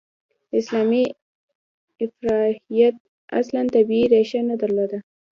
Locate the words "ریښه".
4.13-4.39